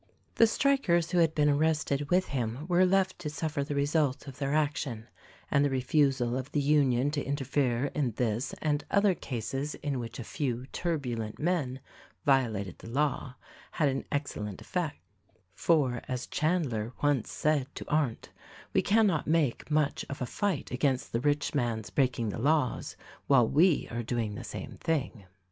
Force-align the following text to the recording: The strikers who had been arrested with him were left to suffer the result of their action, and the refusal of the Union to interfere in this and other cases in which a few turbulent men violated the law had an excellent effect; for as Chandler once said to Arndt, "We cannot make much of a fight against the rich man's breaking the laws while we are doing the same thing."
The 0.33 0.47
strikers 0.47 1.11
who 1.11 1.19
had 1.19 1.35
been 1.35 1.47
arrested 1.47 2.09
with 2.09 2.29
him 2.29 2.65
were 2.67 2.87
left 2.87 3.19
to 3.19 3.29
suffer 3.29 3.63
the 3.63 3.75
result 3.75 4.25
of 4.27 4.39
their 4.39 4.55
action, 4.55 5.07
and 5.51 5.63
the 5.63 5.69
refusal 5.69 6.35
of 6.35 6.51
the 6.53 6.59
Union 6.59 7.11
to 7.11 7.23
interfere 7.23 7.91
in 7.93 8.13
this 8.13 8.53
and 8.63 8.83
other 8.89 9.13
cases 9.13 9.75
in 9.75 9.99
which 9.99 10.17
a 10.17 10.23
few 10.23 10.65
turbulent 10.71 11.37
men 11.37 11.81
violated 12.25 12.79
the 12.79 12.89
law 12.89 13.35
had 13.73 13.89
an 13.89 14.05
excellent 14.11 14.59
effect; 14.59 14.97
for 15.53 16.01
as 16.07 16.25
Chandler 16.25 16.93
once 17.03 17.31
said 17.31 17.67
to 17.75 17.87
Arndt, 17.87 18.31
"We 18.73 18.81
cannot 18.81 19.27
make 19.27 19.69
much 19.69 20.03
of 20.09 20.19
a 20.19 20.25
fight 20.25 20.71
against 20.71 21.11
the 21.11 21.21
rich 21.21 21.53
man's 21.53 21.91
breaking 21.91 22.29
the 22.29 22.39
laws 22.39 22.95
while 23.27 23.47
we 23.47 23.87
are 23.91 24.01
doing 24.01 24.33
the 24.33 24.43
same 24.43 24.77
thing." 24.79 25.25